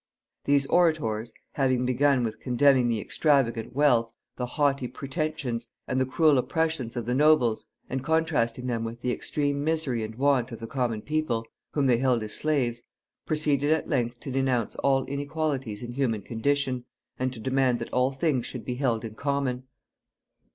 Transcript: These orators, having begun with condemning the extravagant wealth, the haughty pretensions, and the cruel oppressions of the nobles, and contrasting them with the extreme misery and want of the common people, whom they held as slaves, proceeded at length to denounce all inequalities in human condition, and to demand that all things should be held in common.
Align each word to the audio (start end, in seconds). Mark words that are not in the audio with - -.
These 0.45 0.65
orators, 0.65 1.31
having 1.51 1.85
begun 1.85 2.23
with 2.23 2.39
condemning 2.39 2.87
the 2.87 2.99
extravagant 2.99 3.75
wealth, 3.75 4.11
the 4.35 4.47
haughty 4.57 4.87
pretensions, 4.87 5.67
and 5.87 5.99
the 5.99 6.07
cruel 6.07 6.39
oppressions 6.39 6.95
of 6.95 7.05
the 7.05 7.13
nobles, 7.13 7.67
and 7.87 8.03
contrasting 8.03 8.65
them 8.65 8.83
with 8.83 9.01
the 9.01 9.11
extreme 9.11 9.63
misery 9.63 10.03
and 10.03 10.15
want 10.15 10.51
of 10.51 10.59
the 10.59 10.65
common 10.65 11.03
people, 11.03 11.45
whom 11.73 11.85
they 11.85 11.97
held 11.99 12.23
as 12.23 12.33
slaves, 12.33 12.81
proceeded 13.27 13.71
at 13.71 13.89
length 13.89 14.19
to 14.21 14.31
denounce 14.31 14.75
all 14.77 15.05
inequalities 15.05 15.83
in 15.83 15.91
human 15.91 16.23
condition, 16.23 16.85
and 17.19 17.31
to 17.31 17.39
demand 17.39 17.77
that 17.77 17.93
all 17.93 18.11
things 18.11 18.47
should 18.47 18.65
be 18.65 18.73
held 18.77 19.05
in 19.05 19.13
common. 19.13 19.67